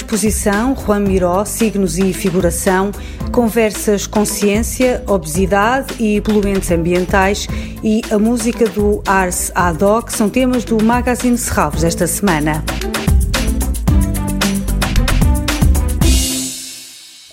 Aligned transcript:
exposição 0.00 0.74
Juan 0.74 1.00
Miró, 1.00 1.44
Signos 1.44 1.98
e 1.98 2.12
Figuração, 2.12 2.90
conversas 3.30 4.06
consciência, 4.06 5.02
obesidade 5.06 5.94
e 6.02 6.20
poluentes 6.20 6.70
ambientais 6.70 7.46
e 7.82 8.00
a 8.10 8.18
música 8.18 8.68
do 8.68 9.02
Ars 9.06 9.52
Ad 9.54 9.84
Hoc 9.84 10.10
são 10.10 10.28
temas 10.28 10.64
do 10.64 10.82
Magazine 10.82 11.36
Serralves 11.36 11.84
esta 11.84 12.06
semana. 12.06 12.64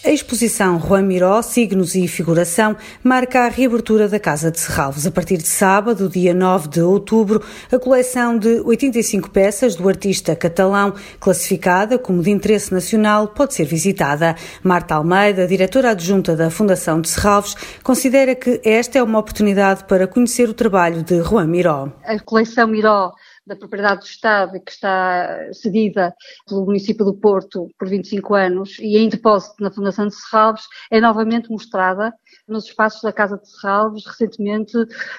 A 0.08 0.10
exposição 0.10 0.80
Juan 0.80 1.02
Miró, 1.02 1.42
Signos 1.42 1.94
e 1.94 2.08
Figuração, 2.08 2.78
marca 3.04 3.42
a 3.42 3.50
reabertura 3.50 4.08
da 4.08 4.18
Casa 4.18 4.50
de 4.50 4.58
Serralves. 4.58 5.06
A 5.06 5.12
partir 5.12 5.36
de 5.36 5.50
sábado, 5.50 6.08
dia 6.08 6.34
9 6.34 6.70
de 6.70 6.80
outubro, 6.80 7.44
a 7.70 7.78
coleção 7.78 8.40
de 8.40 8.62
85 8.62 9.30
peças 9.30 9.76
do 9.76 9.90
artista 9.90 10.34
catalão, 10.34 10.94
classificada 11.20 12.00
como 12.00 12.24
de 12.24 12.32
interesse 12.32 12.74
nacional, 12.74 13.28
pode 13.28 13.54
ser 13.54 13.66
visitada. 13.66 14.38
Marta 14.64 14.96
Almeida, 14.96 15.46
diretora 15.46 15.90
adjunta 15.92 16.38
da 16.38 16.50
Fundação 16.50 17.02
de 17.02 17.10
Serralves, 17.10 17.58
considera 17.84 18.34
que 18.34 18.62
esta 18.64 19.00
é 19.00 19.04
uma 19.04 19.20
oportunidade 19.20 19.84
para 19.84 20.08
conhecer 20.08 20.48
o 20.48 20.54
trabalho 20.54 21.04
de 21.04 21.22
Juan 21.22 21.48
Miró. 21.48 21.90
A 22.06 22.18
coleção 22.18 22.66
Miró 22.66 23.12
da 23.48 23.56
propriedade 23.56 24.02
do 24.02 24.06
Estado 24.06 24.60
que 24.62 24.72
está 24.72 25.52
cedida 25.54 26.14
pelo 26.48 26.66
município 26.66 27.06
do 27.06 27.14
Porto 27.14 27.70
por 27.80 27.88
25 27.88 28.36
anos 28.36 28.78
e 28.80 28.98
em 28.98 29.08
depósito 29.10 29.64
na 29.64 29.72
Fundação 29.72 30.08
de 30.08 30.16
Serralves, 30.16 30.66
é 30.92 31.00
novamente 31.00 31.50
mostrada 31.50 32.14
nos 32.48 32.66
espaços 32.66 33.02
da 33.02 33.14
Casa 33.14 33.38
de 33.38 33.50
Serralves, 33.50 34.06
recentemente 34.06 34.74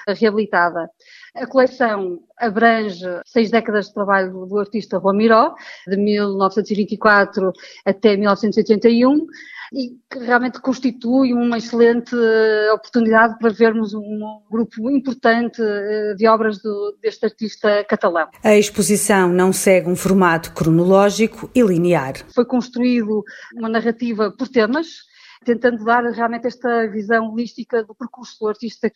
reabilitada. 0.07 0.89
A 1.35 1.47
coleção 1.47 2.19
abrange 2.37 3.05
seis 3.25 3.51
décadas 3.51 3.87
de 3.87 3.93
trabalho 3.93 4.45
do 4.45 4.59
artista 4.59 4.99
Juan 4.99 5.13
Miró, 5.13 5.55
de 5.87 5.97
1924 5.97 7.51
até 7.85 8.15
1981, 8.15 9.25
e 9.71 9.97
que 10.09 10.19
realmente 10.19 10.59
constitui 10.59 11.33
uma 11.33 11.57
excelente 11.57 12.15
eh, 12.15 12.71
oportunidade 12.73 13.37
para 13.37 13.51
vermos 13.51 13.93
um 13.93 14.41
grupo 14.49 14.89
importante 14.89 15.61
eh, 15.61 16.13
de 16.15 16.27
obras 16.27 16.59
do, 16.61 16.97
deste 17.01 17.25
artista 17.25 17.83
catalão. 17.87 18.27
A 18.43 18.55
exposição 18.55 19.29
não 19.29 19.53
segue 19.53 19.89
um 19.89 19.95
formato 19.95 20.53
cronológico 20.53 21.49
e 21.53 21.61
linear. 21.61 22.13
Foi 22.33 22.45
construído 22.45 23.23
uma 23.55 23.69
narrativa 23.69 24.31
por 24.31 24.47
temas, 24.47 24.87
tentando 25.45 25.85
dar 25.85 26.03
realmente 26.03 26.47
esta 26.47 26.87
visão 26.87 27.31
holística 27.31 27.83
do 27.83 27.93
percurso 27.93 28.37
do 28.41 28.47
artista. 28.47 28.91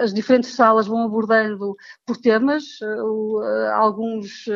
As 0.00 0.12
diferentes 0.12 0.54
salas 0.54 0.86
vão 0.86 1.04
abordando 1.04 1.76
por 2.06 2.16
temas, 2.16 2.64
eh, 2.82 3.72
alguns 3.74 4.46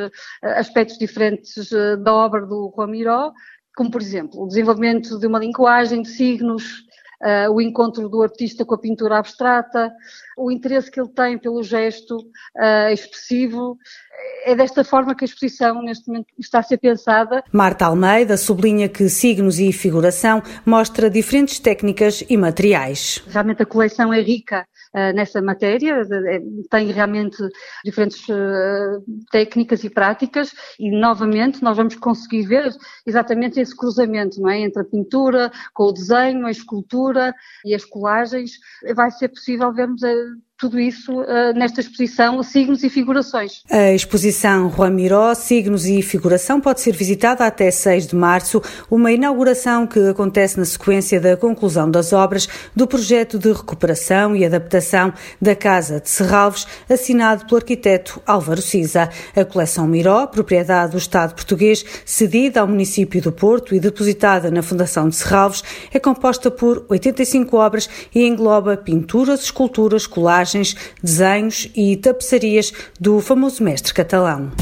aspectos 0.42 0.98
diferentes 0.98 1.68
da 2.02 2.14
obra 2.14 2.46
do 2.46 2.72
Juan 2.74 2.88
Miró, 2.88 3.32
como 3.78 3.92
por 3.92 4.02
exemplo 4.02 4.42
o 4.42 4.48
desenvolvimento 4.48 5.20
de 5.20 5.26
uma 5.28 5.38
linguagem 5.38 6.02
de 6.02 6.08
signos, 6.08 6.80
uh, 7.22 7.48
o 7.52 7.60
encontro 7.60 8.08
do 8.08 8.20
artista 8.20 8.64
com 8.64 8.74
a 8.74 8.78
pintura 8.78 9.18
abstrata, 9.18 9.92
o 10.36 10.50
interesse 10.50 10.90
que 10.90 11.00
ele 11.00 11.10
tem 11.10 11.38
pelo 11.38 11.62
gesto 11.62 12.16
uh, 12.16 12.92
expressivo. 12.92 13.78
É 14.44 14.56
desta 14.56 14.82
forma 14.82 15.14
que 15.14 15.22
a 15.22 15.26
exposição 15.26 15.80
neste 15.80 16.08
momento 16.08 16.26
está 16.36 16.58
a 16.58 16.62
ser 16.64 16.78
pensada. 16.78 17.44
Marta 17.52 17.86
Almeida 17.86 18.36
sublinha 18.36 18.88
que 18.88 19.08
signos 19.08 19.60
e 19.60 19.72
figuração 19.72 20.42
mostra 20.66 21.08
diferentes 21.08 21.60
técnicas 21.60 22.24
e 22.28 22.36
materiais. 22.36 23.22
Realmente 23.28 23.62
a 23.62 23.66
coleção 23.66 24.12
é 24.12 24.20
rica 24.20 24.66
nessa 25.12 25.40
matéria, 25.40 26.02
é, 26.02 26.40
tem 26.70 26.90
realmente 26.92 27.36
diferentes 27.84 28.26
uh, 28.28 29.02
técnicas 29.30 29.84
e 29.84 29.90
práticas 29.90 30.52
e 30.78 30.90
novamente 30.90 31.62
nós 31.62 31.76
vamos 31.76 31.94
conseguir 31.96 32.46
ver 32.46 32.72
exatamente 33.06 33.60
esse 33.60 33.76
cruzamento, 33.76 34.40
não 34.40 34.50
é, 34.50 34.60
entre 34.60 34.82
a 34.82 34.84
pintura, 34.84 35.50
com 35.74 35.84
o 35.84 35.92
desenho, 35.92 36.46
a 36.46 36.50
escultura 36.50 37.34
e 37.64 37.74
as 37.74 37.84
colagens. 37.84 38.52
Vai 38.94 39.10
ser 39.10 39.28
possível 39.28 39.72
vermos 39.72 40.02
tudo 40.58 40.80
isso 40.80 41.12
uh, 41.12 41.54
nesta 41.54 41.80
exposição 41.80 42.42
Signos 42.42 42.82
e 42.82 42.90
Figurações. 42.90 43.62
A 43.70 43.92
exposição 43.92 44.68
Juan 44.68 44.90
Miró, 44.90 45.32
Signos 45.32 45.86
e 45.86 46.02
Figuração 46.02 46.60
pode 46.60 46.80
ser 46.80 46.96
visitada 46.96 47.46
até 47.46 47.70
6 47.70 48.08
de 48.08 48.16
março, 48.16 48.60
uma 48.90 49.12
inauguração 49.12 49.86
que 49.86 50.00
acontece 50.08 50.58
na 50.58 50.64
sequência 50.64 51.20
da 51.20 51.36
conclusão 51.36 51.88
das 51.88 52.12
obras 52.12 52.48
do 52.74 52.88
projeto 52.88 53.38
de 53.38 53.52
recuperação 53.52 54.34
e 54.34 54.44
adaptação 54.44 55.12
da 55.40 55.54
Casa 55.54 56.00
de 56.00 56.10
Serralves, 56.10 56.66
assinado 56.90 57.46
pelo 57.46 57.58
arquiteto 57.58 58.20
Álvaro 58.26 58.60
Siza. 58.60 59.08
A 59.36 59.44
coleção 59.44 59.86
Miró, 59.86 60.26
propriedade 60.26 60.90
do 60.90 60.98
Estado 60.98 61.34
português, 61.34 61.84
cedida 62.04 62.60
ao 62.60 62.66
município 62.66 63.22
do 63.22 63.30
Porto 63.30 63.76
e 63.76 63.80
depositada 63.80 64.50
na 64.50 64.62
Fundação 64.62 65.08
de 65.08 65.14
Serralves, 65.14 65.62
é 65.92 66.00
composta 66.00 66.50
por 66.50 66.84
85 66.88 67.56
obras 67.56 67.88
e 68.12 68.26
engloba 68.26 68.76
pinturas, 68.76 69.44
esculturas, 69.44 70.04
colagens, 70.04 70.47
desenhos 71.02 71.68
e 71.74 71.96
tapeçarias 71.96 72.72
do 73.00 73.20
famoso 73.20 73.62
mestre 73.62 73.92
catalão. 73.92 74.52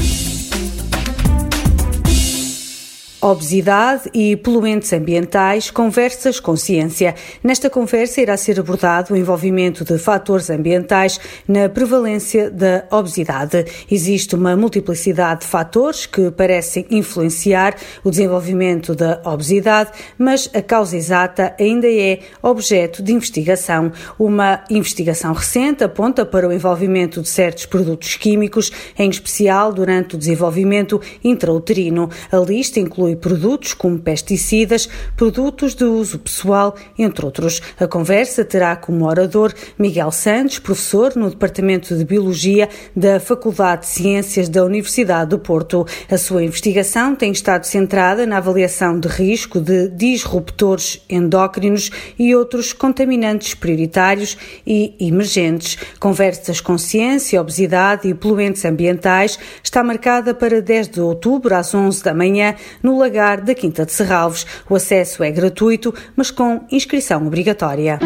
Obesidade 3.27 4.09
e 4.13 4.37
poluentes 4.37 4.93
ambientais, 4.93 5.69
conversas 5.69 6.39
com 6.39 6.55
ciência. 6.55 7.13
Nesta 7.43 7.69
conversa 7.69 8.21
irá 8.21 8.37
ser 8.37 8.57
abordado 8.57 9.13
o 9.13 9.17
envolvimento 9.17 9.83
de 9.83 9.97
fatores 9.97 10.49
ambientais 10.49 11.19
na 11.45 11.67
prevalência 11.67 12.49
da 12.49 12.85
obesidade. 12.89 13.65
Existe 13.91 14.33
uma 14.33 14.55
multiplicidade 14.55 15.41
de 15.41 15.47
fatores 15.47 16.05
que 16.05 16.31
parecem 16.31 16.85
influenciar 16.89 17.75
o 18.01 18.09
desenvolvimento 18.09 18.95
da 18.95 19.19
obesidade, 19.25 19.91
mas 20.17 20.49
a 20.53 20.61
causa 20.61 20.95
exata 20.95 21.53
ainda 21.59 21.85
é 21.85 22.19
objeto 22.41 23.03
de 23.03 23.11
investigação. 23.11 23.91
Uma 24.17 24.63
investigação 24.69 25.33
recente 25.33 25.83
aponta 25.83 26.25
para 26.25 26.47
o 26.47 26.53
envolvimento 26.53 27.21
de 27.21 27.27
certos 27.27 27.65
produtos 27.65 28.15
químicos, 28.15 28.71
em 28.97 29.09
especial 29.09 29.73
durante 29.73 30.15
o 30.15 30.17
desenvolvimento 30.17 31.01
intrauterino. 31.21 32.09
A 32.31 32.37
lista 32.37 32.79
inclui 32.79 33.16
produtos 33.17 33.73
como 33.73 33.99
pesticidas, 33.99 34.87
produtos 35.15 35.75
de 35.75 35.83
uso 35.83 36.19
pessoal, 36.19 36.75
entre 36.97 37.25
outros. 37.25 37.61
A 37.79 37.87
conversa 37.87 38.45
terá 38.45 38.75
como 38.75 39.05
orador 39.05 39.53
Miguel 39.77 40.11
Santos, 40.11 40.59
professor 40.59 41.15
no 41.15 41.29
Departamento 41.29 41.95
de 41.95 42.05
Biologia 42.05 42.69
da 42.95 43.19
Faculdade 43.19 43.81
de 43.81 43.87
Ciências 43.87 44.49
da 44.49 44.63
Universidade 44.63 45.31
do 45.31 45.39
Porto. 45.39 45.85
A 46.09 46.17
sua 46.17 46.43
investigação 46.43 47.15
tem 47.15 47.31
estado 47.31 47.65
centrada 47.65 48.25
na 48.25 48.37
avaliação 48.37 48.99
de 48.99 49.07
risco 49.07 49.59
de 49.59 49.89
disruptores 49.89 51.01
endócrinos 51.09 51.89
e 52.17 52.35
outros 52.35 52.73
contaminantes 52.73 53.53
prioritários 53.53 54.37
e 54.65 54.95
emergentes. 54.99 55.77
Conversas 55.99 56.61
com 56.61 56.77
ciência, 56.77 57.41
obesidade 57.41 58.07
e 58.07 58.13
poluentes 58.13 58.63
ambientais 58.65 59.37
está 59.63 59.83
marcada 59.83 60.33
para 60.33 60.61
10 60.61 60.89
de 60.89 61.01
outubro 61.01 61.55
às 61.55 61.73
11 61.73 62.03
da 62.03 62.13
manhã 62.13 62.55
no 62.81 62.96
lagar 62.97 63.41
da 63.41 63.53
Quinta 63.53 63.85
de 63.85 63.93
Serralves. 63.93 64.45
O 64.69 64.75
acesso 64.75 65.23
é 65.23 65.31
gratuito, 65.31 65.93
mas 66.15 66.31
com 66.31 66.65
inscrição 66.71 67.25
obrigatória. 67.25 67.99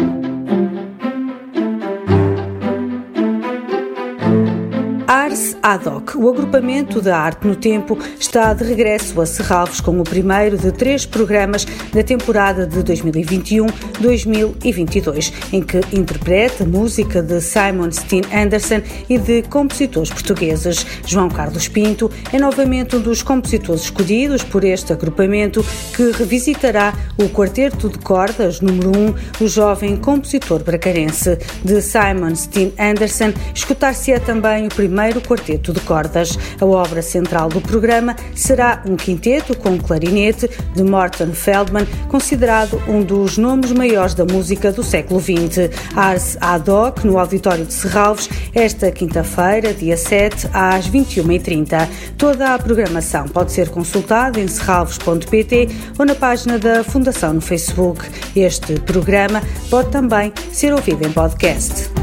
Ars 5.12 5.56
Ad 5.62 5.86
Hoc, 5.86 6.16
o 6.16 6.26
agrupamento 6.30 7.02
da 7.02 7.18
arte 7.18 7.46
no 7.46 7.54
tempo, 7.54 7.98
está 8.18 8.54
de 8.54 8.64
regresso 8.64 9.20
a 9.20 9.26
Serralves 9.26 9.78
com 9.78 10.00
o 10.00 10.04
primeiro 10.04 10.56
de 10.56 10.72
três 10.72 11.04
programas 11.04 11.66
da 11.92 12.02
temporada 12.02 12.66
de 12.66 12.78
2021-2022, 12.78 15.30
em 15.52 15.62
que 15.62 15.80
interpreta 15.92 16.64
música 16.64 17.22
de 17.22 17.42
Simon 17.42 17.92
Steen 17.92 18.22
Anderson 18.32 18.80
e 19.06 19.18
de 19.18 19.42
compositores 19.42 20.08
portugueses. 20.08 20.86
João 21.06 21.28
Carlos 21.28 21.68
Pinto 21.68 22.10
é 22.32 22.38
novamente 22.38 22.96
um 22.96 23.02
dos 23.02 23.22
compositores 23.22 23.82
escolhidos 23.82 24.42
por 24.42 24.64
este 24.64 24.94
agrupamento 24.94 25.62
que 25.94 26.10
revisitará 26.12 26.94
o 27.18 27.28
quarteto 27.28 27.90
de 27.90 27.98
cordas 27.98 28.62
número 28.62 28.90
1, 28.96 28.98
um, 28.98 29.14
o 29.44 29.46
jovem 29.46 29.94
compositor 29.94 30.64
bracarense. 30.64 31.36
De 31.62 31.82
Simon 31.82 32.34
Steen 32.34 32.72
Anderson, 32.78 33.34
escutar-se-é 33.54 34.18
também 34.18 34.68
o 34.68 34.70
primeiro 35.02 35.20
quarteto 35.20 35.72
de 35.72 35.80
cordas. 35.80 36.38
A 36.60 36.64
obra 36.64 37.02
central 37.02 37.48
do 37.48 37.60
programa 37.60 38.14
será 38.34 38.82
um 38.86 38.96
quinteto 38.96 39.56
com 39.56 39.76
clarinete 39.76 40.48
de 40.74 40.84
Morton 40.84 41.32
Feldman, 41.32 41.86
considerado 42.08 42.80
um 42.86 43.02
dos 43.02 43.36
nomes 43.36 43.72
maiores 43.72 44.14
da 44.14 44.24
música 44.24 44.70
do 44.70 44.84
século 44.84 45.20
XX. 45.20 45.70
Ars 45.96 46.36
Ad 46.40 46.70
Hoc, 46.70 47.04
no 47.04 47.18
Auditório 47.18 47.64
de 47.64 47.72
Serralves, 47.72 48.28
esta 48.54 48.90
quinta-feira, 48.92 49.74
dia 49.74 49.96
7, 49.96 50.48
às 50.52 50.88
21h30. 50.88 51.88
Toda 52.16 52.54
a 52.54 52.58
programação 52.58 53.26
pode 53.26 53.50
ser 53.50 53.68
consultada 53.70 54.38
em 54.38 54.46
serralves.pt 54.46 55.68
ou 55.98 56.06
na 56.06 56.14
página 56.14 56.58
da 56.58 56.84
Fundação 56.84 57.34
no 57.34 57.40
Facebook. 57.40 58.04
Este 58.36 58.78
programa 58.80 59.42
pode 59.68 59.90
também 59.90 60.32
ser 60.52 60.72
ouvido 60.72 61.04
em 61.06 61.12
podcast. 61.12 62.01